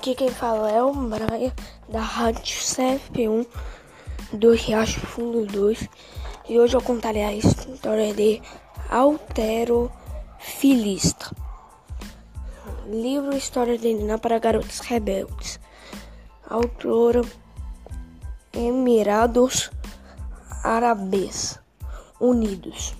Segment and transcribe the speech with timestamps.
[0.00, 1.52] Aqui quem fala é o Braia
[1.86, 3.46] da Rádio CFP1
[4.32, 5.90] do Riacho Fundo 2
[6.48, 8.40] e hoje eu contarei a história de
[10.38, 11.30] Filista.
[12.86, 15.60] Livro História de Nina para Garotos Rebeldes.
[16.48, 17.20] Autora
[18.54, 19.70] Emirados
[20.64, 21.60] Árabes
[22.18, 22.94] Unidos.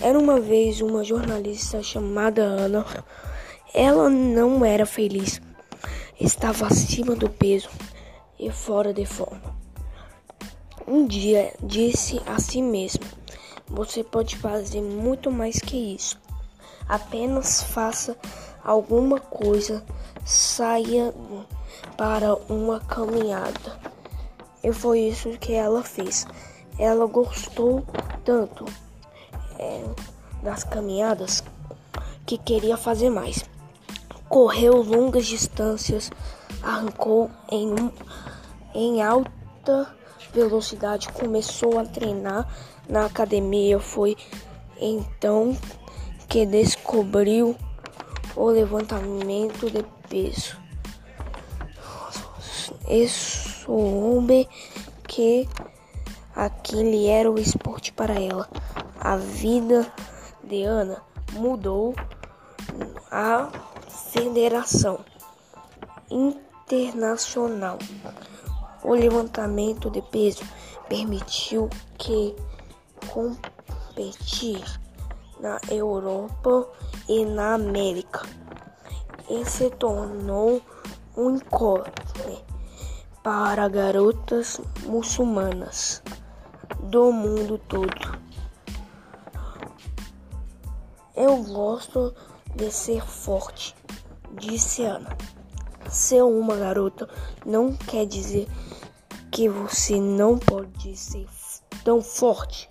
[0.00, 2.86] Era uma vez uma jornalista chamada Ana.
[3.74, 5.40] Ela não era feliz
[6.22, 7.68] estava acima do peso
[8.38, 9.56] e fora de forma.
[10.86, 13.04] Um dia disse a si mesmo:
[13.68, 16.20] Você pode fazer muito mais que isso.
[16.88, 18.16] Apenas faça
[18.62, 19.84] alguma coisa,
[20.24, 21.12] saia
[21.96, 23.80] para uma caminhada.
[24.62, 26.26] E foi isso que ela fez.
[26.78, 27.84] Ela gostou
[28.24, 28.64] tanto
[29.58, 29.84] é,
[30.42, 31.42] das caminhadas
[32.24, 33.44] que queria fazer mais
[34.32, 36.10] correu longas distâncias,
[36.62, 37.90] arrancou em, um,
[38.74, 39.94] em alta
[40.32, 42.48] velocidade, começou a treinar
[42.88, 43.78] na academia.
[43.78, 44.16] Foi
[44.80, 45.54] então
[46.30, 47.54] que descobriu
[48.34, 50.56] o levantamento de peso.
[52.88, 54.48] E soube
[55.06, 55.46] que
[56.34, 58.48] aquele era o esporte para ela.
[58.98, 59.92] A vida
[60.42, 61.02] de Ana
[61.34, 61.94] mudou
[63.10, 65.00] a Federação
[66.10, 67.78] Internacional.
[68.82, 70.42] O levantamento de peso
[70.88, 72.34] permitiu que
[73.12, 74.64] competir
[75.40, 76.68] na Europa
[77.06, 78.22] e na América
[79.28, 80.62] e se tornou
[81.16, 81.92] um ícone
[83.22, 86.02] para garotas muçulmanas
[86.80, 88.20] do mundo todo.
[91.14, 92.14] Eu gosto
[92.56, 93.74] de ser forte
[94.32, 95.16] disse Ana.
[95.88, 97.08] Ser uma garota
[97.44, 98.48] não quer dizer
[99.30, 101.26] que você não pode ser
[101.84, 102.70] tão forte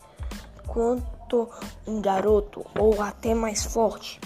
[0.68, 1.50] quanto
[1.86, 4.20] um garoto ou até mais forte.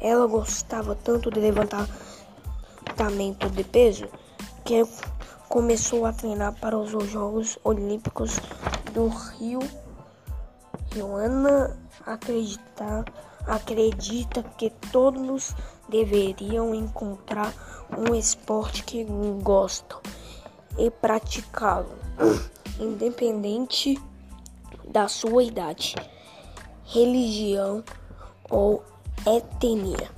[0.00, 1.88] Ela gostava tanto de levantamento
[3.50, 4.08] de peso
[4.64, 4.84] que
[5.48, 8.38] começou a treinar para os Jogos Olímpicos
[8.92, 9.60] do Rio.
[10.98, 13.04] Ana acreditar
[13.46, 15.54] acredita que todos
[15.88, 17.52] deveriam encontrar
[17.96, 19.04] um esporte que
[19.42, 20.00] gostam
[20.76, 21.96] e praticá-lo,
[22.80, 23.98] independente
[24.86, 25.94] da sua idade,
[26.84, 27.82] religião
[28.50, 28.82] ou
[29.26, 30.10] etnia.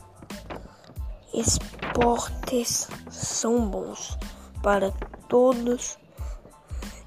[1.32, 4.18] Esportes são bons
[4.62, 4.90] para
[5.28, 5.98] todos.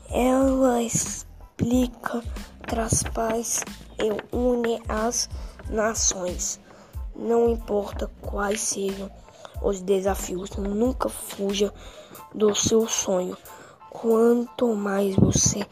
[0.09, 2.23] Ela explica,
[2.67, 3.63] traz paz
[3.99, 5.29] e une as
[5.69, 6.59] nações.
[7.15, 9.11] Não importa quais sejam
[9.61, 11.73] os desafios, nunca fuja
[12.33, 13.37] do seu sonho.
[13.89, 15.65] Quanto mais você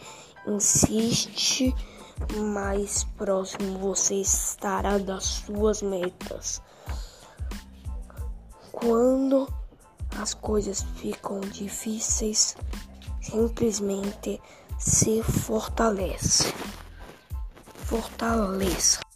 [0.46, 1.74] insiste,
[2.36, 6.62] mais próximo você estará das suas metas.
[8.72, 9.48] Quando
[10.18, 12.56] as coisas ficam difíceis,
[13.22, 14.42] simplesmente
[14.78, 16.54] se fortalece.
[17.86, 19.09] Fortaleça.